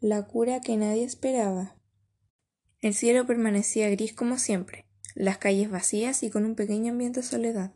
la 0.00 0.26
cura 0.26 0.60
que 0.60 0.76
nadie 0.76 1.02
esperaba. 1.02 1.76
El 2.80 2.94
cielo 2.94 3.26
permanecía 3.26 3.90
gris 3.90 4.12
como 4.12 4.38
siempre, 4.38 4.86
las 5.16 5.38
calles 5.38 5.70
vacías 5.70 6.22
y 6.22 6.30
con 6.30 6.44
un 6.44 6.54
pequeño 6.54 6.92
ambiente 6.92 7.20
de 7.20 7.26
soledad. 7.26 7.72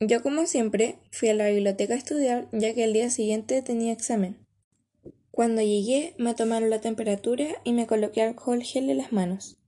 Yo, 0.00 0.22
como 0.22 0.46
siempre, 0.46 0.98
fui 1.12 1.28
a 1.28 1.34
la 1.34 1.48
biblioteca 1.48 1.92
a 1.92 1.98
estudiar, 1.98 2.48
ya 2.52 2.72
que 2.72 2.84
el 2.84 2.94
día 2.94 3.10
siguiente 3.10 3.60
tenía 3.60 3.92
examen. 3.92 4.38
Cuando 5.30 5.60
llegué, 5.60 6.14
me 6.16 6.34
tomaron 6.34 6.70
la 6.70 6.80
temperatura 6.80 7.48
y 7.64 7.74
me 7.74 7.86
coloqué 7.86 8.22
alcohol 8.22 8.62
gel 8.62 8.88
en 8.88 8.96
las 8.96 9.12
manos. 9.12 9.58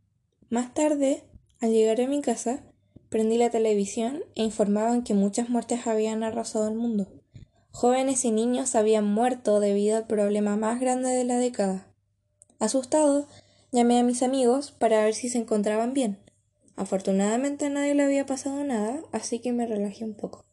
Más 0.49 0.73
tarde, 0.73 1.25
al 1.61 1.73
llegar 1.73 2.01
a 2.01 2.09
mi 2.09 2.23
casa, 2.23 2.65
prendí 3.11 3.37
la 3.37 3.51
televisión 3.51 4.25
e 4.35 4.43
informaban 4.43 5.05
que 5.05 5.13
muchas 5.13 5.51
muertes 5.51 5.87
habían 5.87 6.23
arrasado 6.23 6.67
el 6.69 6.75
mundo. 6.75 7.22
Jóvenes 7.73 8.25
y 8.25 8.31
niños 8.31 8.75
habían 8.75 9.07
muerto 9.07 9.59
debido 9.59 9.97
al 9.97 10.07
problema 10.07 10.57
más 10.57 10.79
grande 10.79 11.09
de 11.09 11.25
la 11.25 11.39
década. 11.39 11.89
Asustado, 12.59 13.27
llamé 13.73 13.99
a 13.99 14.05
mis 14.05 14.23
amigos 14.23 14.71
para 14.71 15.03
ver 15.05 15.15
si 15.15 15.31
se 15.31 15.39
encontraban 15.39 15.95
bien. 15.95 16.19
Afortunadamente 16.77 17.67
a 17.67 17.71
nadie 17.71 17.95
le 17.95 18.05
había 18.05 18.27
pasado 18.27 18.63
nada, 18.63 19.03
así 19.11 19.41
que 19.41 19.53
me 19.53 19.67
relajé 19.67 20.05
un 20.05 20.15
poco. 20.15 20.45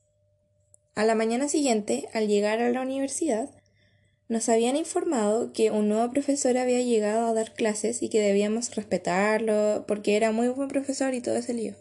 A 0.95 1.05
la 1.05 1.13
mañana 1.13 1.49
siguiente, 1.49 2.09
al 2.13 2.27
llegar 2.27 2.62
a 2.62 2.70
la 2.71 2.81
universidad, 2.81 3.49
nos 4.29 4.48
habían 4.48 4.76
informado 4.76 5.51
que 5.54 5.71
un 5.71 5.90
nuevo 5.90 6.12
profesor 6.12 6.57
había 6.57 6.81
llegado 6.81 7.27
a 7.27 7.34
dar 7.34 7.54
clases 7.54 8.01
y 8.01 8.09
que 8.09 8.21
debíamos 8.21 8.73
respetarlo 8.76 9.85
porque 9.88 10.15
era 10.15 10.31
muy 10.31 10.48
buen 10.48 10.70
profesor 10.70 11.13
y 11.13 11.21
todo 11.21 11.35
ese 11.35 11.54
lío. 11.54 11.76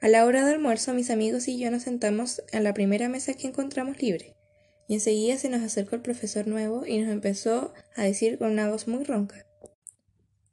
A 0.00 0.08
la 0.08 0.24
hora 0.24 0.44
de 0.44 0.52
almuerzo 0.52 0.94
mis 0.94 1.10
amigos 1.10 1.48
y 1.48 1.58
yo 1.58 1.70
nos 1.70 1.82
sentamos 1.82 2.42
en 2.52 2.64
la 2.64 2.74
primera 2.74 3.08
mesa 3.08 3.34
que 3.34 3.48
encontramos 3.48 4.00
libre, 4.00 4.36
y 4.88 4.94
enseguida 4.94 5.36
se 5.36 5.50
nos 5.50 5.62
acercó 5.62 5.94
el 5.94 6.02
profesor 6.02 6.48
nuevo 6.48 6.84
y 6.84 6.98
nos 6.98 7.12
empezó 7.12 7.72
a 7.94 8.02
decir 8.02 8.38
con 8.38 8.50
una 8.50 8.68
voz 8.68 8.88
muy 8.88 9.04
ronca 9.04 9.46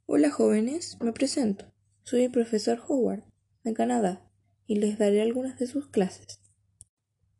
Hola 0.08 0.30
jóvenes, 0.30 0.98
me 1.00 1.12
presento. 1.12 1.64
Soy 2.04 2.22
el 2.22 2.30
profesor 2.30 2.80
Howard, 2.86 3.24
de 3.64 3.74
Canadá, 3.74 4.24
y 4.68 4.76
les 4.76 4.98
daré 4.98 5.20
algunas 5.20 5.58
de 5.58 5.66
sus 5.66 5.88
clases. 5.88 6.38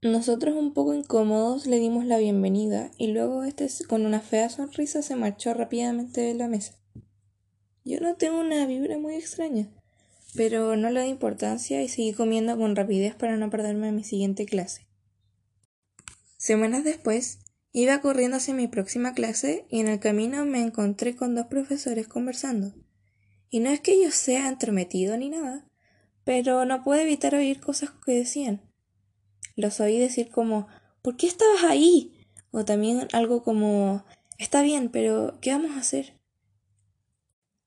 Nosotros 0.02 0.56
un 0.56 0.74
poco 0.74 0.92
incómodos 0.92 1.68
le 1.68 1.78
dimos 1.78 2.06
la 2.06 2.18
bienvenida 2.18 2.90
y 2.98 3.12
luego 3.12 3.44
este 3.44 3.68
con 3.86 4.04
una 4.04 4.20
fea 4.20 4.48
sonrisa 4.48 5.02
se 5.02 5.14
marchó 5.14 5.54
rápidamente 5.54 6.22
de 6.22 6.34
la 6.34 6.48
mesa. 6.48 6.76
Yo 7.84 8.00
no 8.00 8.16
tengo 8.16 8.40
una 8.40 8.66
vibra 8.66 8.98
muy 8.98 9.14
extraña, 9.14 9.68
pero 10.34 10.74
no 10.74 10.90
le 10.90 11.02
di 11.02 11.08
importancia 11.08 11.84
y 11.84 11.88
seguí 11.88 12.14
comiendo 12.14 12.56
con 12.56 12.74
rapidez 12.74 13.14
para 13.14 13.36
no 13.36 13.48
perderme 13.48 13.92
mi 13.92 14.02
siguiente 14.02 14.44
clase. 14.44 14.85
Semanas 16.46 16.84
después, 16.84 17.40
iba 17.72 18.00
corriendo 18.00 18.36
hacia 18.36 18.54
mi 18.54 18.68
próxima 18.68 19.14
clase 19.14 19.66
y 19.68 19.80
en 19.80 19.88
el 19.88 19.98
camino 19.98 20.44
me 20.44 20.60
encontré 20.60 21.16
con 21.16 21.34
dos 21.34 21.46
profesores 21.46 22.06
conversando. 22.06 22.72
Y 23.50 23.58
no 23.58 23.70
es 23.70 23.80
que 23.80 24.00
yo 24.00 24.12
sea 24.12 24.46
entrometido 24.46 25.16
ni 25.16 25.28
nada, 25.28 25.68
pero 26.22 26.64
no 26.64 26.84
pude 26.84 27.02
evitar 27.02 27.34
oír 27.34 27.60
cosas 27.60 27.90
que 27.90 28.12
decían. 28.12 28.62
Los 29.56 29.80
oí 29.80 29.98
decir 29.98 30.30
como 30.30 30.68
¿Por 31.02 31.16
qué 31.16 31.26
estabas 31.26 31.64
ahí? 31.64 32.16
o 32.52 32.64
también 32.64 33.08
algo 33.12 33.42
como 33.42 34.04
Está 34.38 34.62
bien, 34.62 34.88
pero 34.88 35.40
¿qué 35.40 35.50
vamos 35.50 35.72
a 35.72 35.80
hacer? 35.80 36.16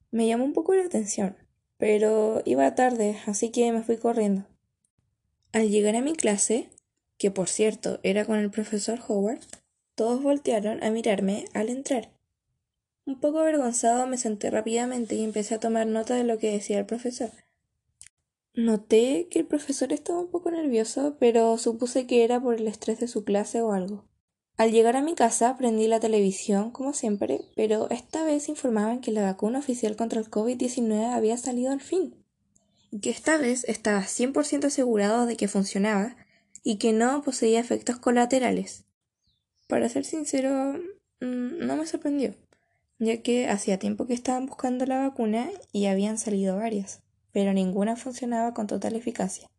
Me 0.10 0.26
llamó 0.26 0.46
un 0.46 0.54
poco 0.54 0.74
la 0.74 0.86
atención, 0.86 1.36
pero 1.78 2.44
iba 2.46 2.76
tarde, 2.76 3.18
así 3.26 3.52
que 3.52 3.74
me 3.74 3.84
fui 3.84 3.98
corriendo. 3.98 4.48
Al 5.52 5.70
llegar 5.70 5.98
a 5.98 6.02
mi 6.02 6.14
clase, 6.14 6.70
que 7.20 7.30
por 7.30 7.50
cierto 7.50 8.00
era 8.02 8.26
con 8.26 8.40
el 8.40 8.50
profesor 8.50 9.00
Howard, 9.08 9.42
todos 9.94 10.24
voltearon 10.24 10.82
a 10.84 10.90
mirarme 10.90 11.46
al 11.54 11.70
entrar. 11.70 12.10
Un 13.06 13.20
poco 13.20 13.40
avergonzado 13.40 14.08
me 14.08 14.18
senté 14.18 14.50
rápidamente 14.50 15.16
y 15.16 15.24
empecé 15.24 15.56
a 15.56 15.60
tomar 15.60 15.86
nota 15.86 16.16
de 16.16 16.24
lo 16.24 16.40
que 16.40 16.52
decía 16.52 16.80
el 16.80 16.86
profesor. 16.86 17.30
Noté 18.54 19.28
que 19.30 19.40
el 19.40 19.46
profesor 19.46 19.92
estaba 19.92 20.20
un 20.20 20.32
poco 20.32 20.50
nervioso, 20.50 21.18
pero 21.20 21.58
supuse 21.58 22.08
que 22.08 22.24
era 22.24 22.42
por 22.42 22.56
el 22.56 22.68
estrés 22.68 23.00
de 23.00 23.08
su 23.08 23.24
clase 23.24 23.62
o 23.62 23.74
algo. 23.74 24.06
Al 24.56 24.72
llegar 24.72 24.96
a 24.96 25.02
mi 25.02 25.14
casa 25.14 25.58
prendí 25.58 25.88
la 25.88 26.00
televisión, 26.00 26.72
como 26.72 26.94
siempre, 26.94 27.42
pero 27.56 27.90
esta 27.90 28.24
vez 28.24 28.48
informaban 28.48 29.02
que 29.02 29.12
la 29.12 29.24
vacuna 29.24 29.60
oficial 29.60 29.96
contra 29.96 30.20
el 30.20 30.30
COVID-19 30.30 31.14
había 31.14 31.38
salido 31.38 31.72
al 31.72 31.82
fin, 31.82 32.16
y 32.92 33.00
que 33.00 33.10
esta 33.10 33.38
vez 33.38 33.66
estaba 33.66 34.02
100% 34.02 34.66
asegurado 34.66 35.26
de 35.26 35.36
que 35.36 35.48
funcionaba 35.48 36.16
y 36.64 36.78
que 36.78 36.94
no 36.94 37.22
poseía 37.22 37.60
efectos 37.60 37.98
colaterales. 37.98 38.86
Para 39.68 39.90
ser 39.90 40.06
sincero, 40.06 40.74
mm, 41.22 41.66
no 41.66 41.76
me 41.76 41.86
sorprendió 41.86 42.36
ya 43.00 43.22
que 43.22 43.48
hacía 43.48 43.80
tiempo 43.80 44.06
que 44.06 44.14
estaban 44.14 44.46
buscando 44.46 44.86
la 44.86 45.00
vacuna 45.00 45.50
y 45.72 45.86
habían 45.86 46.18
salido 46.18 46.58
varias, 46.58 47.02
pero 47.32 47.54
ninguna 47.54 47.96
funcionaba 47.96 48.54
con 48.54 48.68
total 48.68 48.96
eficacia. 48.96 49.50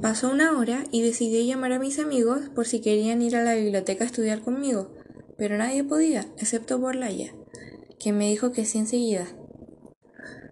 Pasó 0.00 0.30
una 0.30 0.56
hora 0.56 0.84
y 0.92 1.02
decidí 1.02 1.46
llamar 1.46 1.72
a 1.72 1.78
mis 1.78 1.98
amigos 1.98 2.48
por 2.54 2.66
si 2.66 2.80
querían 2.80 3.22
ir 3.22 3.34
a 3.36 3.42
la 3.42 3.54
biblioteca 3.54 4.04
a 4.04 4.06
estudiar 4.06 4.40
conmigo, 4.40 4.94
pero 5.36 5.58
nadie 5.58 5.82
podía, 5.84 6.26
excepto 6.38 6.80
por 6.80 6.96
que 7.98 8.12
me 8.12 8.28
dijo 8.28 8.52
que 8.52 8.64
sí 8.64 8.78
enseguida. 8.78 9.26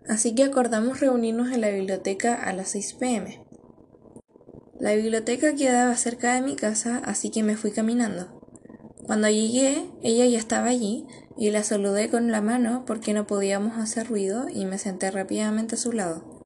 Así 0.09 0.35
que 0.35 0.45
acordamos 0.45 1.01
reunirnos 1.01 1.53
en 1.53 1.61
la 1.61 1.71
biblioteca 1.71 2.35
a 2.35 2.53
las 2.53 2.71
6 2.71 2.95
pm. 2.95 3.44
La 4.81 4.95
biblioteca 4.95 5.55
quedaba 5.55 5.97
cerca 5.97 6.35
de 6.35 6.43
mi 6.43 6.57
casa, 6.57 7.01
así 7.05 7.31
que 7.31 7.43
me 7.43 7.57
fui 7.57 7.71
caminando. 7.71 8.41
Cuando 9.05 9.29
llegué, 9.29 9.89
ella 10.03 10.27
ya 10.27 10.39
estaba 10.39 10.69
allí 10.69 11.07
y 11.37 11.51
la 11.51 11.63
saludé 11.63 12.11
con 12.11 12.31
la 12.31 12.41
mano 12.41 12.85
porque 12.87 13.13
no 13.13 13.27
podíamos 13.27 13.79
hacer 13.79 14.09
ruido 14.09 14.49
y 14.49 14.65
me 14.67 14.79
senté 14.79 15.11
rápidamente 15.11 15.77
a 15.77 15.79
su 15.79 15.93
lado. 15.93 16.43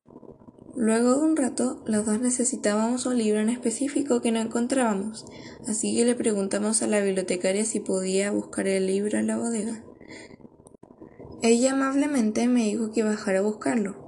Luego 0.76 1.16
de 1.16 1.22
un 1.24 1.36
rato, 1.36 1.82
los 1.86 2.06
dos 2.06 2.20
necesitábamos 2.20 3.06
un 3.06 3.18
libro 3.18 3.40
en 3.40 3.48
específico 3.48 4.20
que 4.20 4.30
no 4.30 4.40
encontrábamos, 4.40 5.24
así 5.66 5.96
que 5.96 6.04
le 6.04 6.14
preguntamos 6.14 6.82
a 6.82 6.86
la 6.86 7.00
bibliotecaria 7.00 7.64
si 7.64 7.80
podía 7.80 8.30
buscar 8.30 8.68
el 8.68 8.86
libro 8.86 9.18
en 9.18 9.26
la 9.26 9.38
bodega. 9.38 9.82
Ella 11.42 11.72
amablemente 11.72 12.46
me 12.48 12.64
dijo 12.64 12.92
que 12.92 13.02
bajara 13.02 13.38
a 13.38 13.42
buscarlo. 13.42 14.07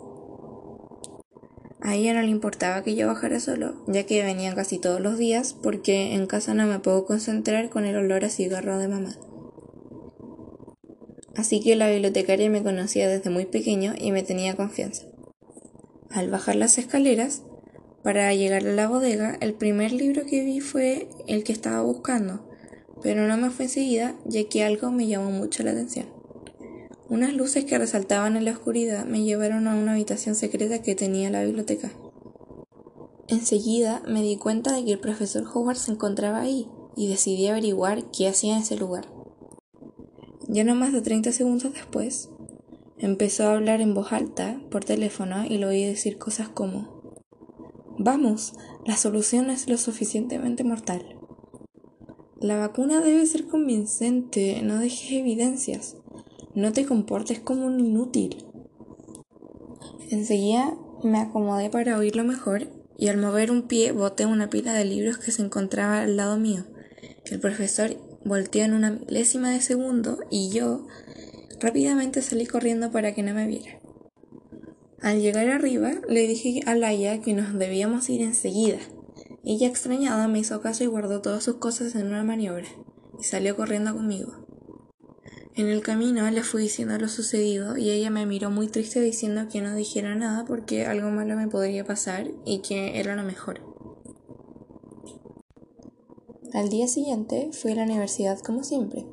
A 1.83 1.95
ella 1.95 2.15
no 2.15 2.23
le 2.23 2.29
importaba 2.29 2.83
que 2.83 2.95
yo 2.95 3.07
bajara 3.07 3.41
solo, 3.41 3.85
ya 3.87 4.05
que 4.05 4.23
venían 4.23 4.55
casi 4.55 4.79
todos 4.79 5.01
los 5.01 5.19
días, 5.19 5.55
porque 5.55 6.15
en 6.15 6.27
casa 6.27 6.55
no 6.55 6.67
me 6.67 6.79
puedo 6.79 7.07
concentrar 7.07 7.71
con 7.71 7.85
el 7.85 7.97
olor 7.97 8.25
a 8.25 8.29
cigarro 8.29 8.79
de 8.79 8.89
mamá 8.89 9.17
así 11.41 11.61
que 11.61 11.75
la 11.75 11.91
bibliotecaria 11.91 12.51
me 12.51 12.63
conocía 12.63 13.09
desde 13.09 13.31
muy 13.31 13.47
pequeño 13.47 13.95
y 13.99 14.13
me 14.13 14.23
tenía 14.23 14.57
confianza. 14.57 15.07
Al 16.11 16.31
bajar 16.31 16.57
las 16.57 16.79
escaleras, 16.79 17.43
para 18.03 18.33
llegar 18.35 18.67
a 18.67 18.73
la 18.73 18.89
bodega, 18.89 19.37
el 19.41 19.55
primer 19.55 19.93
libro 19.93 20.25
que 20.27 20.45
vi 20.45 20.61
fue 20.61 21.09
el 21.27 21.45
que 21.45 21.53
estaba 21.53 21.83
buscando, 21.83 22.47
pero 23.03 23.27
no 23.27 23.37
me 23.37 23.51
fue 23.51 23.67
enseguida, 23.67 24.17
ya 24.27 24.45
que 24.49 24.65
algo 24.65 24.91
me 24.91 25.07
llamó 25.07 25.31
mucho 25.31 25.63
la 25.63 25.71
atención. 25.71 26.20
Unas 27.11 27.35
luces 27.35 27.65
que 27.65 27.77
resaltaban 27.77 28.37
en 28.37 28.45
la 28.45 28.53
oscuridad 28.53 29.05
me 29.05 29.25
llevaron 29.25 29.67
a 29.67 29.75
una 29.75 29.95
habitación 29.95 30.37
secreta 30.37 30.81
que 30.81 30.95
tenía 30.95 31.29
la 31.29 31.43
biblioteca. 31.43 31.91
Enseguida 33.27 34.01
me 34.07 34.23
di 34.23 34.37
cuenta 34.37 34.73
de 34.73 34.85
que 34.85 34.93
el 34.93 35.01
profesor 35.01 35.45
Howard 35.53 35.77
se 35.77 35.91
encontraba 35.91 36.41
ahí 36.41 36.69
y 36.97 37.09
decidí 37.09 37.49
averiguar 37.49 38.13
qué 38.13 38.29
hacía 38.29 38.55
en 38.55 38.63
ese 38.63 38.77
lugar. 38.77 39.13
Ya 40.47 40.63
no 40.63 40.77
más 40.77 40.93
de 40.93 41.03
30 41.03 41.33
segundos 41.33 41.75
después, 41.75 42.31
empezó 42.97 43.49
a 43.49 43.55
hablar 43.55 43.81
en 43.81 43.93
voz 43.93 44.13
alta 44.13 44.61
por 44.71 44.85
teléfono 44.85 45.45
y 45.45 45.59
lo 45.59 45.69
oí 45.69 45.85
decir 45.85 46.17
cosas 46.17 46.49
como 46.49 47.13
Vamos, 47.99 48.53
la 48.87 48.97
solución 48.97 49.51
es 49.51 49.69
lo 49.69 49.79
suficientemente 49.79 50.63
mortal. 50.63 51.19
La 52.39 52.57
vacuna 52.57 53.01
debe 53.01 53.27
ser 53.27 53.49
convincente, 53.49 54.63
no 54.63 54.79
dejes 54.79 55.11
evidencias, 55.11 55.97
no 56.55 56.73
te 56.73 56.87
comportes 56.87 57.41
como 57.41 57.67
un 57.67 57.81
inútil. 57.81 58.45
Enseguida 60.11 60.77
me 61.05 61.19
acomodé 61.19 61.71
para 61.71 61.97
oírlo 61.97 62.25
mejor 62.25 62.69
y 62.99 63.09
al 63.09 63.17
mover 63.17 63.51
un 63.51 63.63
pie 63.63 63.93
boté 63.93 64.27
una 64.27 64.51
pila 64.51 64.73
de 64.73 64.85
libros 64.85 65.19
que 65.19 65.31
se 65.31 65.43
encontraba 65.43 66.01
al 66.01 66.17
lado 66.17 66.37
mío. 66.37 66.65
El 67.25 67.41
profesor 67.41 67.97
volteó 68.25 68.65
en 68.65 68.75
una 68.75 68.91
milésima 68.91 69.51
de 69.51 69.61
segundo 69.61 70.19
y 70.31 70.51
yo 70.51 70.87
rápidamente 71.61 72.23
salí 72.23 72.47
corriendo 72.47 72.91
para 72.91 73.15
que 73.15 73.23
no 73.23 73.35
me 73.35 73.47
viera. 73.47 73.81
Al 75.01 75.21
llegar 75.23 75.49
arriba, 75.49 75.93
le 76.09 76.27
dije 76.27 76.61
a 76.67 76.75
Laia 76.75 77.23
que 77.23 77.33
nos 77.33 77.55
debíamos 77.59 78.11
ir 78.11 78.21
enseguida. 78.21 78.79
Ella 79.45 79.67
extrañada 79.67 80.29
me 80.29 80.41
hizo 80.41 80.61
caso 80.61 80.85
y 80.85 80.89
guardó 80.89 81.23
todas 81.23 81.43
sus 81.43 81.57
cosas 81.57 81.95
en 81.95 82.09
una 82.09 82.23
maniobra, 82.23 82.69
y 83.19 83.25
salió 83.25 83.57
corriendo 83.57 83.95
conmigo. 83.95 84.47
En 85.61 85.69
el 85.69 85.83
camino 85.83 86.31
le 86.31 86.43
fui 86.43 86.63
diciendo 86.63 86.97
lo 86.97 87.07
sucedido 87.07 87.77
y 87.77 87.91
ella 87.91 88.09
me 88.09 88.25
miró 88.25 88.49
muy 88.49 88.69
triste 88.69 88.99
diciendo 88.99 89.43
que 89.53 89.61
no 89.61 89.75
dijera 89.75 90.15
nada 90.15 90.47
porque 90.47 90.87
algo 90.87 91.11
malo 91.11 91.37
me 91.37 91.49
podría 91.49 91.85
pasar 91.85 92.31
y 92.47 92.61
que 92.61 92.99
era 92.99 93.15
lo 93.15 93.25
mejor. 93.25 93.61
Al 96.55 96.71
día 96.71 96.89
siguiente 96.89 97.51
fui 97.53 97.73
a 97.73 97.75
la 97.75 97.83
universidad 97.83 98.39
como 98.39 98.65
siempre. 98.65 99.07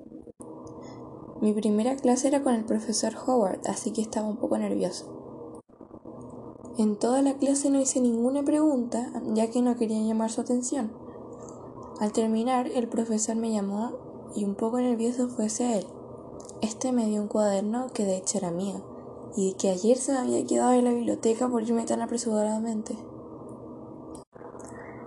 Mi 1.42 1.52
primera 1.52 1.98
clase 1.98 2.30
era 2.30 2.42
con 2.42 2.56
el 2.56 2.64
profesor 2.64 3.14
Howard, 3.28 3.60
así 3.66 3.92
que 3.92 4.02
estaba 4.02 4.30
un 4.30 4.38
poco 4.38 4.58
nervioso. 4.58 5.62
En 6.78 6.96
toda 6.96 7.22
la 7.22 7.34
clase 7.34 7.70
no 7.70 7.82
hice 7.82 8.00
ninguna 8.00 8.46
pregunta, 8.46 9.12
ya 9.34 9.50
que 9.50 9.62
no 9.62 9.76
quería 9.76 10.00
llamar 10.00 10.32
su 10.32 10.40
atención. 10.40 10.94
Al 12.00 12.14
terminar, 12.14 12.68
el 12.74 12.88
profesor 12.88 13.36
me 13.36 13.52
llamó 13.52 14.32
y 14.34 14.46
un 14.46 14.56
poco 14.56 14.80
nervioso 14.80 15.28
fue 15.28 15.48
hacia 15.48 15.78
él. 15.78 15.86
Este 16.62 16.92
me 16.92 17.06
dio 17.06 17.22
un 17.22 17.28
cuaderno 17.28 17.88
que 17.94 18.04
de 18.04 18.18
hecho 18.18 18.40
era 18.40 18.50
mío, 18.50 18.82
y 19.36 19.54
que 19.54 19.70
ayer 19.70 19.96
se 19.98 20.18
había 20.18 20.44
quedado 20.46 20.74
en 20.74 20.86
la 20.86 20.92
biblioteca 20.92 21.48
por 21.48 21.62
irme 21.62 21.86
tan 21.86 22.02
apresuradamente. 22.02 22.98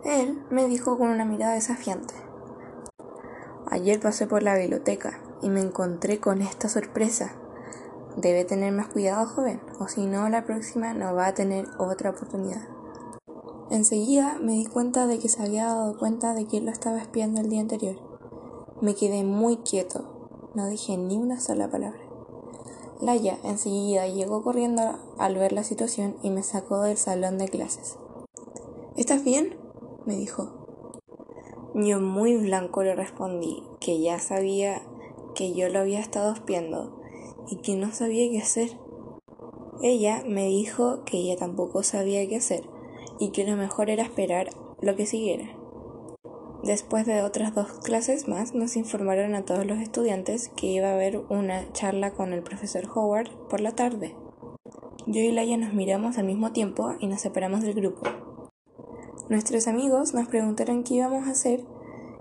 Él 0.05 0.41
me 0.50 0.67
dijo 0.67 0.97
con 0.97 1.08
una 1.08 1.25
mirada 1.25 1.55
desafiante. 1.55 2.14
Ayer 3.67 3.99
pasé 4.00 4.29
por 4.29 4.43
la 4.44 4.56
biblioteca 4.56 5.20
y 5.43 5.49
me 5.49 5.61
encontré 5.61 6.20
con 6.20 6.41
esta 6.41 6.69
sorpresa. 6.69 7.32
Debe 8.17 8.44
tener 8.44 8.73
más 8.73 8.88
cuidado, 8.88 9.26
joven, 9.26 9.61
o 9.79 9.88
si 9.88 10.06
no, 10.06 10.29
la 10.29 10.44
próxima 10.44 10.94
no 10.94 11.14
va 11.14 11.26
a 11.26 11.35
tener 11.35 11.67
otra 11.79 12.11
oportunidad. 12.11 12.62
Enseguida 13.70 14.38
me 14.41 14.52
di 14.52 14.67
cuenta 14.67 15.06
de 15.06 15.19
que 15.19 15.29
se 15.29 15.43
había 15.43 15.67
dado 15.67 15.99
cuenta 15.99 16.35
de 16.35 16.47
que 16.47 16.61
lo 16.61 16.70
estaba 16.70 16.99
espiando 16.99 17.41
el 17.41 17.49
día 17.49 17.61
anterior. 17.61 17.97
Me 18.81 18.94
quedé 18.94 19.23
muy 19.23 19.58
quieto, 19.58 20.09
no 20.55 20.69
dije 20.69 20.97
ni 20.97 21.17
una 21.17 21.41
sola 21.41 21.70
palabra. 21.70 22.00
Laia 23.00 23.38
enseguida 23.44 24.06
llegó 24.08 24.43
corriendo 24.43 24.99
al 25.19 25.37
ver 25.37 25.52
la 25.52 25.64
situación 25.64 26.17
y 26.23 26.31
me 26.31 26.43
sacó 26.43 26.82
del 26.82 26.97
salón 26.97 27.38
de 27.38 27.49
clases. 27.49 27.97
¿Estás 28.97 29.25
bien? 29.25 29.56
me 30.05 30.17
dijo. 30.17 30.50
Yo 31.75 32.00
muy 32.00 32.37
blanco 32.37 32.82
le 32.82 32.94
respondí 32.94 33.62
que 33.81 34.00
ya 34.00 34.19
sabía 34.19 34.82
que 35.35 35.55
yo 35.55 35.69
lo 35.69 35.79
había 35.79 36.00
estado 36.00 36.32
espiando 36.32 37.00
y 37.49 37.56
que 37.56 37.76
no 37.76 37.93
sabía 37.93 38.29
qué 38.31 38.38
hacer. 38.38 38.76
Ella 39.82 40.23
me 40.26 40.47
dijo 40.47 41.05
que 41.05 41.19
ella 41.19 41.37
tampoco 41.37 41.82
sabía 41.82 42.29
qué 42.29 42.37
hacer 42.37 42.69
y 43.19 43.31
que 43.31 43.47
lo 43.47 43.56
mejor 43.56 43.88
era 43.88 44.02
esperar 44.02 44.50
lo 44.81 44.97
que 44.97 45.06
siguiera. 45.06 45.59
Después 46.62 47.06
de 47.06 47.22
otras 47.22 47.54
dos 47.54 47.72
clases 47.82 48.28
más, 48.28 48.54
nos 48.54 48.76
informaron 48.76 49.34
a 49.34 49.46
todos 49.46 49.64
los 49.64 49.78
estudiantes 49.78 50.50
que 50.56 50.66
iba 50.66 50.88
a 50.88 50.94
haber 50.94 51.16
una 51.30 51.72
charla 51.72 52.10
con 52.10 52.34
el 52.34 52.42
profesor 52.42 52.86
Howard 52.94 53.30
por 53.48 53.62
la 53.62 53.72
tarde. 53.72 54.14
Yo 55.06 55.20
y 55.20 55.32
Laia 55.32 55.56
nos 55.56 55.72
miramos 55.72 56.18
al 56.18 56.26
mismo 56.26 56.52
tiempo 56.52 56.94
y 57.00 57.06
nos 57.06 57.22
separamos 57.22 57.62
del 57.62 57.72
grupo. 57.72 58.02
Nuestros 59.30 59.68
amigos 59.68 60.12
nos 60.12 60.28
preguntaron 60.28 60.84
qué 60.84 60.96
íbamos 60.96 61.26
a 61.28 61.30
hacer 61.30 61.64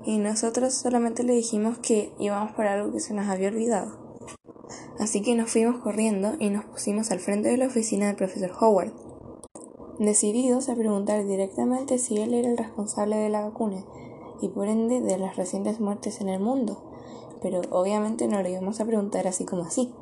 y 0.05 0.19
nosotros 0.19 0.73
solamente 0.73 1.23
le 1.23 1.33
dijimos 1.33 1.77
que 1.79 2.13
íbamos 2.17 2.53
por 2.53 2.65
algo 2.65 2.93
que 2.93 3.01
se 3.01 3.13
nos 3.13 3.27
había 3.27 3.49
olvidado. 3.49 4.23
Así 4.99 5.21
que 5.21 5.35
nos 5.35 5.51
fuimos 5.51 5.81
corriendo 5.81 6.35
y 6.39 6.49
nos 6.49 6.63
pusimos 6.63 7.11
al 7.11 7.19
frente 7.19 7.49
de 7.49 7.57
la 7.57 7.67
oficina 7.67 8.07
del 8.07 8.15
profesor 8.15 8.51
Howard, 8.57 8.93
decididos 9.99 10.69
a 10.69 10.75
preguntar 10.75 11.25
directamente 11.25 11.97
si 11.97 12.17
él 12.17 12.33
era 12.33 12.49
el 12.49 12.57
responsable 12.57 13.17
de 13.17 13.29
la 13.29 13.41
vacuna 13.41 13.83
y 14.41 14.49
por 14.49 14.67
ende 14.67 15.01
de 15.01 15.17
las 15.17 15.35
recientes 15.35 15.79
muertes 15.79 16.21
en 16.21 16.29
el 16.29 16.39
mundo. 16.39 16.81
Pero 17.41 17.61
obviamente 17.71 18.27
no 18.27 18.41
lo 18.41 18.49
íbamos 18.49 18.79
a 18.79 18.85
preguntar 18.85 19.27
así 19.27 19.45
como 19.45 19.63
así. 19.63 19.93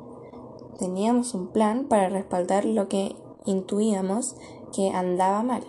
Teníamos 0.78 1.34
un 1.34 1.48
plan 1.48 1.86
para 1.88 2.08
respaldar 2.08 2.64
lo 2.64 2.88
que 2.88 3.16
intuíamos 3.44 4.36
que 4.72 4.90
andaba 4.90 5.42
mal 5.42 5.64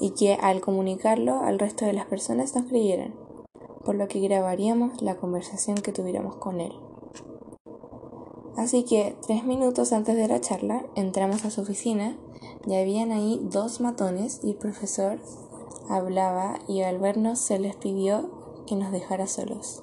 y 0.00 0.10
que 0.10 0.34
al 0.34 0.60
comunicarlo 0.60 1.40
al 1.40 1.58
resto 1.58 1.84
de 1.84 1.92
las 1.92 2.06
personas 2.06 2.54
nos 2.54 2.66
creyeran, 2.66 3.14
por 3.84 3.94
lo 3.94 4.08
que 4.08 4.20
grabaríamos 4.20 5.00
la 5.00 5.16
conversación 5.16 5.76
que 5.76 5.92
tuviéramos 5.92 6.36
con 6.36 6.60
él. 6.60 6.72
Así 8.56 8.84
que 8.84 9.16
tres 9.26 9.44
minutos 9.44 9.92
antes 9.92 10.16
de 10.16 10.28
la 10.28 10.40
charla 10.40 10.84
entramos 10.94 11.44
a 11.44 11.50
su 11.50 11.62
oficina 11.62 12.16
y 12.66 12.74
habían 12.74 13.12
ahí 13.12 13.40
dos 13.44 13.80
matones 13.80 14.40
y 14.42 14.50
el 14.50 14.56
profesor 14.56 15.18
hablaba 15.88 16.58
y 16.68 16.82
al 16.82 16.98
vernos 16.98 17.38
se 17.38 17.58
les 17.58 17.76
pidió 17.76 18.64
que 18.66 18.76
nos 18.76 18.92
dejara 18.92 19.26
solos. 19.26 19.82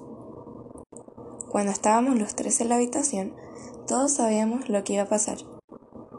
Cuando 1.49 1.71
estábamos 1.71 2.17
los 2.17 2.35
tres 2.35 2.61
en 2.61 2.69
la 2.69 2.75
habitación, 2.75 3.33
todos 3.87 4.11
sabíamos 4.13 4.69
lo 4.69 4.83
que 4.83 4.93
iba 4.93 5.03
a 5.03 5.09
pasar, 5.09 5.37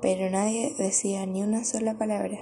pero 0.02 0.28
nadie 0.30 0.74
decía 0.76 1.24
ni 1.26 1.42
una 1.42 1.64
sola 1.64 1.96
palabra. 1.96 2.40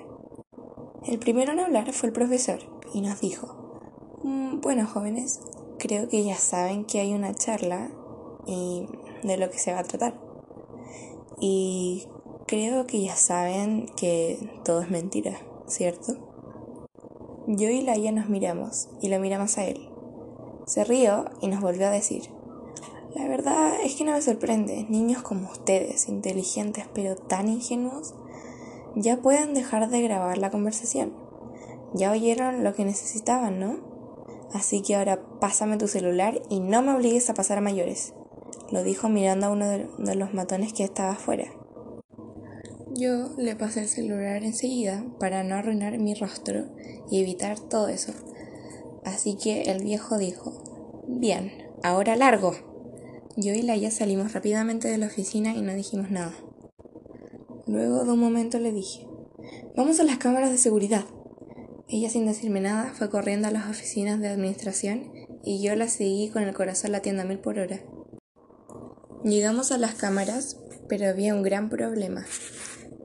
El 1.07 1.19
primero 1.19 1.53
en 1.53 1.61
hablar 1.61 1.93
fue 1.93 2.09
el 2.09 2.13
profesor 2.13 2.61
y 2.95 3.03
nos 3.03 3.21
dijo, 3.21 4.19
mm, 4.23 4.61
bueno 4.61 4.87
jóvenes, 4.87 5.41
creo 5.79 6.09
que 6.09 6.25
ya 6.25 6.37
saben 6.37 6.85
que 6.85 7.01
hay 7.01 7.15
una 7.15 7.35
charla 7.35 7.91
y 8.47 8.87
de 9.23 9.37
lo 9.37 9.51
que 9.51 9.59
se 9.59 9.73
va 9.73 9.81
a 9.81 9.85
tratar. 9.85 10.15
Y 11.41 12.09
creo 12.47 12.87
que 12.87 13.03
ya 13.03 13.15
saben 13.15 13.87
que 13.97 14.61
todo 14.65 14.81
es 14.81 14.91
mentira, 14.91 15.39
¿cierto? 15.67 16.28
Yo 17.51 17.71
y 17.71 17.81
Laia 17.81 18.13
nos 18.13 18.29
miramos 18.29 18.91
y 19.01 19.09
lo 19.09 19.19
miramos 19.21 19.57
a 19.57 19.65
él. 19.65 19.89
Se 20.67 20.85
rió 20.85 21.25
y 21.41 21.49
nos 21.49 21.63
volvió 21.63 21.87
a 21.87 21.91
decir, 21.91 22.25
la 23.15 23.27
verdad 23.27 23.73
es 23.83 23.95
que 23.95 24.05
no 24.05 24.13
me 24.13 24.21
sorprende, 24.21 24.85
niños 24.91 25.23
como 25.23 25.51
ustedes, 25.51 26.11
inteligentes 26.11 26.85
pero 26.93 27.17
tan 27.17 27.49
ingenuos, 27.49 28.13
ya 28.97 29.17
pueden 29.17 29.55
dejar 29.55 29.89
de 29.89 30.03
grabar 30.03 30.37
la 30.37 30.51
conversación. 30.51 31.15
Ya 31.95 32.13
oyeron 32.13 32.65
lo 32.65 32.75
que 32.75 32.85
necesitaban, 32.85 33.59
¿no? 33.59 33.79
Así 34.53 34.83
que 34.83 34.97
ahora 34.97 35.19
pásame 35.41 35.79
tu 35.79 35.89
celular 35.89 36.43
y 36.51 36.61
no 36.61 36.83
me 36.83 36.93
obligues 36.93 37.31
a 37.31 37.35
pasar 37.35 37.57
a 37.57 37.63
mayores. 37.63 38.13
Lo 38.71 38.83
dijo 38.83 39.09
mirando 39.09 39.47
a 39.47 39.51
uno 39.51 39.67
de 39.71 40.15
los 40.17 40.35
matones 40.35 40.75
que 40.75 40.85
estaba 40.85 41.13
afuera. 41.13 41.51
Yo 42.95 43.35
le 43.37 43.55
pasé 43.55 43.81
el 43.81 43.89
celular 43.89 44.43
enseguida 44.45 45.05
para 45.21 45.45
no 45.45 45.57
arruinar 45.57 45.99
mi 45.99 46.15
rostro 46.15 46.67
y 47.11 47.21
evitar 47.21 47.59
todo 47.61 47.89
eso. 47.89 48.13
Así 49.05 49.37
que 49.37 49.63
el 49.63 49.83
viejo 49.83 50.19
dijo, 50.19 51.05
bien, 51.07 51.53
ahora 51.83 52.17
largo. 52.17 52.55
Yo 53.37 53.53
y 53.53 53.63
Laia 53.63 53.91
salimos 53.91 54.33
rápidamente 54.33 54.89
de 54.89 54.99
la 54.99 55.07
oficina 55.07 55.55
y 55.55 55.63
no 55.63 55.75
dijimos 55.75 56.11
nada. 56.11 56.35
Luego 57.67 58.05
de 58.05 58.13
un 58.13 58.19
momento 58.19 58.59
le 58.59 58.73
dije, 58.73 59.07
vamos 59.77 60.01
a 60.01 60.05
las 60.05 60.19
cámaras 60.19 60.51
de 60.51 60.59
seguridad. 60.59 61.05
Ella 61.89 62.11
sin 62.11 62.27
decirme 62.27 62.61
nada 62.61 62.93
fue 62.95 63.11
corriendo 63.11 63.49
a 63.49 63.51
las 63.51 63.69
oficinas 63.69 64.21
de 64.21 64.29
administración 64.29 65.13
y 65.45 65.63
yo 65.63 65.75
la 65.77 65.89
seguí 65.89 66.31
con 66.31 66.43
el 66.43 66.55
corazón 66.55 66.93
latiendo 66.93 67.23
a 67.23 67.25
mil 67.27 67.39
por 67.39 67.59
hora. 67.59 67.81
Llegamos 69.25 69.73
a 69.73 69.79
las 69.79 69.95
cámaras, 69.95 70.59
pero 70.89 71.07
había 71.09 71.35
un 71.35 71.43
gran 71.43 71.69
problema. 71.69 72.27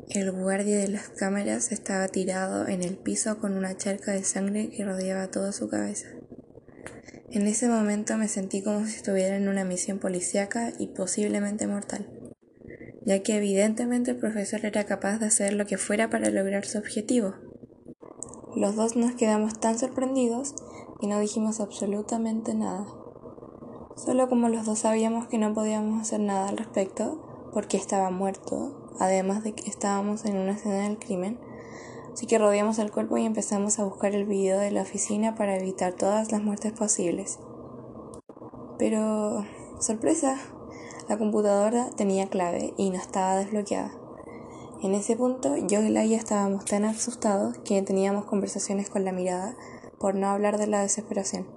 El 0.10 0.32
guardia 0.32 0.78
de 0.78 0.88
las 0.88 1.10
cámaras 1.10 1.72
estaba 1.72 2.08
tirado 2.08 2.68
en 2.68 2.84
el 2.84 2.98
piso 2.98 3.40
con 3.40 3.58
una 3.58 3.78
charca 3.78 4.12
de 4.12 4.24
sangre 4.24 4.70
que 4.70 4.86
rodeaba 4.86 5.32
toda 5.32 5.52
su 5.52 5.70
cabeza. 5.70 6.08
En 7.32 7.48
ese 7.48 7.68
momento 7.68 8.18
me 8.18 8.28
sentí 8.28 8.62
como 8.62 8.86
si 8.86 8.96
estuviera 8.96 9.36
en 9.36 9.48
una 9.48 9.66
misión 9.66 10.00
policíaca 10.00 10.72
y 10.78 10.88
posiblemente 10.88 11.68
mortal 11.68 12.08
ya 13.06 13.22
que 13.22 13.38
evidentemente 13.38 14.12
el 14.12 14.18
profesor 14.18 14.66
era 14.66 14.86
capaz 14.86 15.18
de 15.20 15.28
hacer 15.28 15.54
lo 15.54 15.66
que 15.66 15.78
fuera 15.78 16.10
para 16.10 16.30
lograr 16.30 16.66
su 16.66 16.78
objetivo. 16.78 17.34
Los 18.56 18.76
dos 18.76 18.96
nos 18.96 19.14
quedamos 19.14 19.60
tan 19.60 19.78
sorprendidos 19.78 20.54
que 21.02 21.08
no 21.08 21.20
dijimos 21.20 21.60
absolutamente 21.60 22.54
nada. 22.54 22.86
Solo 23.96 24.30
como 24.30 24.50
los 24.50 24.66
dos 24.66 24.80
sabíamos 24.80 25.28
que 25.28 25.38
no 25.38 25.54
podíamos 25.54 26.02
hacer 26.02 26.20
nada 26.20 26.50
al 26.50 26.58
respecto, 26.58 27.50
porque 27.54 27.78
estaba 27.78 28.10
muerto, 28.10 28.83
además 29.00 29.44
de 29.44 29.54
que 29.54 29.70
estábamos 29.70 30.26
en 30.26 30.38
una 30.38 30.54
escena 30.54 30.80
del 30.80 31.00
crimen, 31.00 31.40
así 32.14 32.28
que 32.28 32.38
rodeamos 32.38 32.80
el 32.80 32.92
cuerpo 32.92 33.18
y 33.18 33.26
empezamos 33.26 33.80
a 33.80 33.84
buscar 33.84 34.14
el 34.16 34.26
video 34.26 34.60
de 34.60 34.72
la 34.72 34.82
oficina 34.82 35.36
para 35.36 35.58
evitar 35.58 35.94
todas 35.94 36.32
las 36.32 36.42
muertes 36.42 36.72
posibles. 36.74 37.40
Pero, 38.78 39.46
sorpresa, 39.80 40.38
la 41.10 41.18
computadora 41.18 41.90
tenía 41.90 42.30
clave 42.30 42.74
y 42.78 42.90
no 42.90 42.98
estaba 42.98 43.36
desbloqueada. 43.36 43.92
En 44.82 44.96
ese 44.96 45.16
punto 45.16 45.56
yo 45.56 45.82
y 45.82 45.90
Laia 45.90 46.18
estábamos 46.18 46.66
tan 46.66 46.84
asustados 46.84 47.58
que 47.60 47.82
teníamos 47.82 48.26
conversaciones 48.26 48.90
con 48.90 49.06
la 49.06 49.14
mirada 49.14 49.56
por 49.98 50.16
no 50.16 50.28
hablar 50.28 50.58
de 50.58 50.68
la 50.68 50.82
desesperación. 50.82 51.48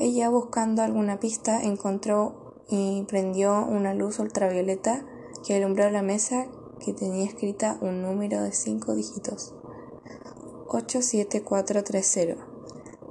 Ella 0.00 0.28
buscando 0.28 0.82
alguna 0.82 1.20
pista 1.20 1.62
encontró 1.62 2.56
y 2.68 3.04
prendió 3.08 3.64
una 3.64 3.94
luz 3.94 4.18
ultravioleta 4.18 5.04
que 5.46 5.56
alumbró 5.56 5.88
la 5.90 6.02
mesa 6.02 6.46
que 6.84 6.92
tenía 6.92 7.24
escrita 7.24 7.78
un 7.80 8.02
número 8.02 8.42
de 8.42 8.52
cinco 8.52 8.94
dígitos. 8.94 9.54
87430. 10.68 12.46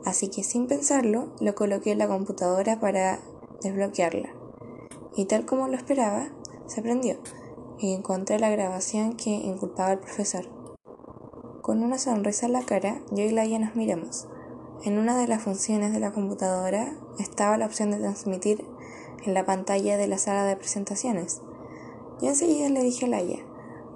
Así 0.05 0.29
que 0.29 0.43
sin 0.43 0.67
pensarlo, 0.67 1.29
lo 1.39 1.55
coloqué 1.55 1.91
en 1.91 1.97
la 1.97 2.07
computadora 2.07 2.79
para 2.79 3.19
desbloquearla 3.61 4.37
y 5.17 5.25
tal 5.25 5.45
como 5.45 5.67
lo 5.67 5.75
esperaba, 5.75 6.29
se 6.67 6.81
prendió 6.83 7.17
y 7.79 7.93
encontré 7.93 8.39
la 8.39 8.51
grabación 8.51 9.17
que 9.17 9.31
inculpaba 9.31 9.89
al 9.89 9.99
profesor. 9.99 10.45
Con 11.61 11.83
una 11.83 11.97
sonrisa 11.97 12.45
en 12.45 12.53
la 12.53 12.61
cara, 12.61 13.01
yo 13.11 13.23
y 13.23 13.31
Laia 13.31 13.57
nos 13.57 13.75
miramos. 13.75 14.27
En 14.83 14.99
una 14.99 15.17
de 15.17 15.27
las 15.27 15.41
funciones 15.41 15.91
de 15.91 15.99
la 15.99 16.11
computadora 16.11 16.93
estaba 17.17 17.57
la 17.57 17.65
opción 17.65 17.89
de 17.89 17.97
transmitir 17.97 18.63
en 19.25 19.33
la 19.33 19.45
pantalla 19.45 19.97
de 19.97 20.07
la 20.07 20.19
sala 20.19 20.45
de 20.45 20.55
presentaciones. 20.55 21.41
Yo 22.21 22.29
enseguida 22.29 22.69
le 22.69 22.83
dije 22.83 23.07
a 23.07 23.09
Laia, 23.09 23.39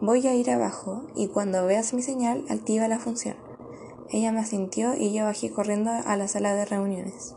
voy 0.01 0.25
a 0.27 0.35
ir 0.35 0.49
abajo 0.49 1.07
y 1.15 1.27
cuando 1.27 1.65
veas 1.65 1.93
mi 1.93 2.01
señal 2.01 2.43
activa 2.49 2.87
la 2.87 2.99
función. 2.99 3.35
Ella 4.09 4.31
me 4.31 4.39
asintió 4.39 4.95
y 4.95 5.13
yo 5.13 5.23
bajé 5.23 5.51
corriendo 5.51 5.91
a 5.91 6.17
la 6.17 6.27
sala 6.27 6.53
de 6.53 6.65
reuniones. 6.65 7.35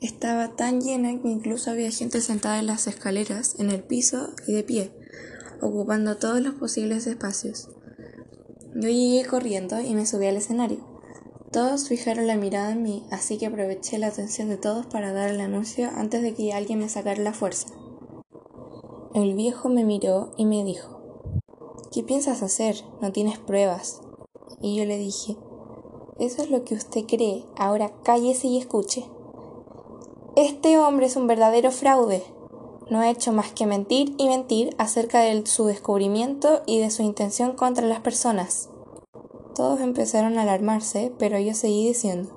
Estaba 0.00 0.54
tan 0.56 0.80
llena 0.80 1.20
que 1.20 1.28
incluso 1.28 1.70
había 1.70 1.90
gente 1.90 2.20
sentada 2.20 2.58
en 2.58 2.66
las 2.66 2.86
escaleras, 2.86 3.56
en 3.58 3.70
el 3.70 3.82
piso 3.82 4.30
y 4.46 4.52
de 4.52 4.62
pie, 4.62 4.92
ocupando 5.60 6.16
todos 6.16 6.40
los 6.40 6.54
posibles 6.54 7.06
espacios. 7.06 7.68
Yo 8.74 8.88
llegué 8.88 9.26
corriendo 9.26 9.80
y 9.80 9.94
me 9.94 10.06
subí 10.06 10.26
al 10.26 10.36
escenario. 10.36 10.86
Todos 11.50 11.88
fijaron 11.88 12.26
la 12.26 12.36
mirada 12.36 12.72
en 12.72 12.82
mí, 12.82 13.06
así 13.10 13.38
que 13.38 13.46
aproveché 13.46 13.98
la 13.98 14.08
atención 14.08 14.48
de 14.48 14.58
todos 14.58 14.86
para 14.86 15.12
dar 15.12 15.30
el 15.30 15.40
anuncio 15.40 15.88
antes 15.94 16.22
de 16.22 16.34
que 16.34 16.52
alguien 16.52 16.80
me 16.80 16.88
sacara 16.88 17.22
la 17.22 17.32
fuerza. 17.32 17.68
El 19.14 19.34
viejo 19.34 19.70
me 19.70 19.84
miró 19.84 20.34
y 20.36 20.44
me 20.44 20.62
dijo, 20.62 20.95
¿Qué 21.92 22.02
piensas 22.02 22.42
hacer? 22.42 22.84
No 23.00 23.12
tienes 23.12 23.38
pruebas. 23.38 24.00
Y 24.60 24.76
yo 24.76 24.84
le 24.84 24.98
dije, 24.98 25.36
Eso 26.18 26.42
es 26.42 26.50
lo 26.50 26.64
que 26.64 26.74
usted 26.74 27.04
cree, 27.06 27.44
ahora 27.58 27.92
cállese 28.02 28.46
y 28.48 28.58
escuche. 28.58 29.04
Este 30.36 30.78
hombre 30.78 31.06
es 31.06 31.16
un 31.16 31.26
verdadero 31.26 31.70
fraude. 31.70 32.22
No 32.90 33.00
ha 33.00 33.10
hecho 33.10 33.32
más 33.32 33.52
que 33.52 33.66
mentir 33.66 34.14
y 34.18 34.28
mentir 34.28 34.74
acerca 34.78 35.20
de 35.20 35.44
su 35.46 35.64
descubrimiento 35.66 36.62
y 36.66 36.78
de 36.78 36.90
su 36.90 37.02
intención 37.02 37.52
contra 37.52 37.86
las 37.86 38.00
personas. 38.00 38.68
Todos 39.54 39.80
empezaron 39.80 40.38
a 40.38 40.42
alarmarse, 40.42 41.12
pero 41.18 41.38
yo 41.38 41.54
seguí 41.54 41.86
diciendo. 41.86 42.36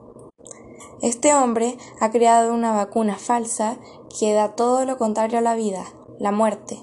Este 1.02 1.34
hombre 1.34 1.78
ha 2.00 2.12
creado 2.12 2.54
una 2.54 2.74
vacuna 2.74 3.18
falsa 3.18 3.78
que 4.18 4.34
da 4.34 4.56
todo 4.56 4.86
lo 4.86 4.98
contrario 4.98 5.38
a 5.38 5.42
la 5.42 5.56
vida, 5.56 5.86
la 6.20 6.32
muerte. 6.32 6.80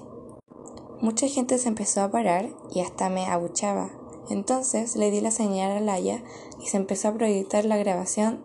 Mucha 0.99 1.27
gente 1.27 1.59
se 1.59 1.67
empezó 1.67 2.01
a 2.01 2.09
parar 2.09 2.49
y 2.73 2.79
hasta 2.79 3.09
me 3.09 3.27
abuchaba. 3.27 3.91
Entonces 4.29 4.95
le 4.95 5.11
di 5.11 5.21
la 5.21 5.31
señal 5.31 5.77
a 5.77 5.79
Laia 5.79 6.23
y 6.59 6.67
se 6.67 6.77
empezó 6.77 7.09
a 7.09 7.13
proyectar 7.13 7.65
la 7.65 7.77
grabación 7.77 8.43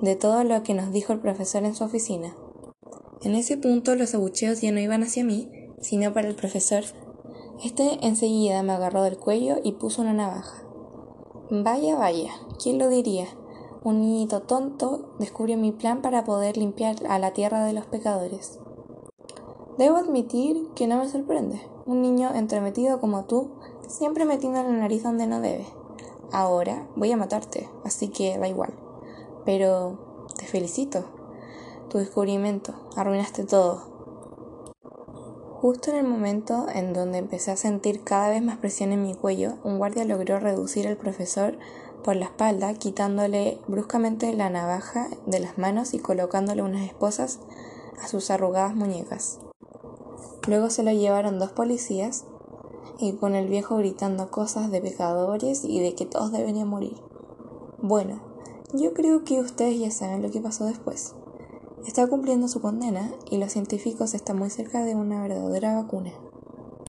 de 0.00 0.16
todo 0.16 0.42
lo 0.42 0.62
que 0.62 0.74
nos 0.74 0.90
dijo 0.90 1.12
el 1.12 1.20
profesor 1.20 1.64
en 1.64 1.74
su 1.74 1.84
oficina. 1.84 2.34
En 3.22 3.34
ese 3.34 3.56
punto 3.58 3.94
los 3.94 4.14
abucheos 4.14 4.60
ya 4.60 4.72
no 4.72 4.80
iban 4.80 5.02
hacia 5.02 5.24
mí, 5.24 5.50
sino 5.80 6.12
para 6.12 6.28
el 6.28 6.34
profesor. 6.34 6.84
Este 7.62 7.98
enseguida 8.06 8.62
me 8.62 8.72
agarró 8.72 9.02
del 9.02 9.18
cuello 9.18 9.56
y 9.62 9.72
puso 9.72 10.02
una 10.02 10.12
navaja. 10.12 10.62
Vaya, 11.50 11.96
vaya, 11.96 12.32
¿quién 12.62 12.78
lo 12.78 12.88
diría? 12.88 13.26
Un 13.84 14.00
niñito 14.00 14.42
tonto 14.42 15.14
descubrió 15.18 15.56
mi 15.56 15.72
plan 15.72 16.02
para 16.02 16.24
poder 16.24 16.56
limpiar 16.56 16.96
a 17.08 17.18
la 17.18 17.32
tierra 17.32 17.64
de 17.64 17.72
los 17.72 17.86
pecadores. 17.86 18.58
Debo 19.78 19.96
admitir 19.96 20.68
que 20.74 20.86
no 20.86 20.96
me 20.96 21.08
sorprende. 21.08 21.60
Un 21.84 22.00
niño 22.00 22.30
entremetido 22.34 22.98
como 22.98 23.24
tú, 23.24 23.50
siempre 23.88 24.24
metiendo 24.24 24.62
la 24.62 24.70
nariz 24.70 25.02
donde 25.02 25.26
no 25.26 25.40
debe. 25.40 25.66
Ahora 26.32 26.86
voy 26.96 27.12
a 27.12 27.16
matarte, 27.16 27.68
así 27.84 28.08
que 28.08 28.38
da 28.38 28.48
igual. 28.48 28.72
Pero 29.44 29.98
te 30.38 30.46
felicito. 30.46 31.04
Tu 31.90 31.98
descubrimiento. 31.98 32.74
Arruinaste 32.96 33.44
todo. 33.44 33.96
Justo 35.60 35.90
en 35.90 35.98
el 35.98 36.06
momento 36.06 36.66
en 36.72 36.92
donde 36.92 37.18
empecé 37.18 37.50
a 37.50 37.56
sentir 37.56 38.02
cada 38.02 38.30
vez 38.30 38.42
más 38.42 38.56
presión 38.58 38.92
en 38.92 39.02
mi 39.02 39.14
cuello, 39.14 39.54
un 39.62 39.78
guardia 39.78 40.04
logró 40.04 40.40
reducir 40.40 40.88
al 40.88 40.96
profesor 40.96 41.58
por 42.02 42.16
la 42.16 42.26
espalda, 42.26 42.72
quitándole 42.74 43.58
bruscamente 43.66 44.32
la 44.32 44.48
navaja 44.48 45.08
de 45.26 45.40
las 45.40 45.58
manos 45.58 45.92
y 45.92 45.98
colocándole 45.98 46.62
unas 46.62 46.86
esposas 46.86 47.40
a 48.02 48.08
sus 48.08 48.30
arrugadas 48.30 48.74
muñecas. 48.74 49.40
Luego 50.46 50.70
se 50.70 50.82
lo 50.82 50.92
llevaron 50.92 51.38
dos 51.38 51.50
policías 51.50 52.24
y 52.98 53.12
con 53.12 53.34
el 53.34 53.48
viejo 53.48 53.76
gritando 53.76 54.30
cosas 54.30 54.70
de 54.70 54.80
pecadores 54.80 55.64
y 55.64 55.80
de 55.80 55.94
que 55.94 56.06
todos 56.06 56.32
deberían 56.32 56.68
morir. 56.68 56.96
Bueno, 57.82 58.20
yo 58.72 58.94
creo 58.94 59.24
que 59.24 59.40
ustedes 59.40 59.78
ya 59.78 59.90
saben 59.90 60.22
lo 60.22 60.30
que 60.30 60.40
pasó 60.40 60.64
después. 60.64 61.14
Está 61.86 62.06
cumpliendo 62.06 62.48
su 62.48 62.60
condena 62.60 63.12
y 63.30 63.38
los 63.38 63.52
científicos 63.52 64.14
están 64.14 64.38
muy 64.38 64.50
cerca 64.50 64.82
de 64.84 64.94
una 64.94 65.22
verdadera 65.22 65.74
vacuna. 65.74 66.12